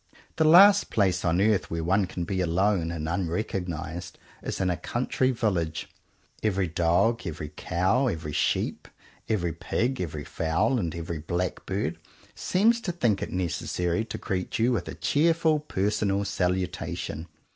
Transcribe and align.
The 0.37 0.43
last 0.45 0.89
place 0.89 1.23
on 1.23 1.39
earth 1.39 1.69
where 1.69 1.83
one 1.83 2.07
can 2.07 2.23
be 2.23 2.41
alone 2.41 2.89
and 2.91 3.07
unrecognized 3.07 4.17
is 4.41 4.59
in 4.59 4.71
a 4.71 4.75
country 4.75 5.29
village. 5.29 5.89
Every 6.41 6.65
dog, 6.65 7.21
every 7.27 7.49
cow, 7.49 8.07
every 8.07 8.31
sheep, 8.31 8.87
every 9.29 9.53
pig, 9.53 10.01
every 10.01 10.23
fowl, 10.23 10.79
and 10.79 10.95
every 10.95 11.19
blackbird, 11.19 11.99
seems 12.33 12.81
to 12.81 12.91
think 12.91 13.21
it 13.21 13.29
necessary 13.31 14.03
to 14.05 14.17
greet 14.17 14.57
you 14.57 14.71
with 14.71 14.87
a 14.87 14.95
cheerful 14.95 15.59
personal 15.59 16.25
salutation. 16.25 17.27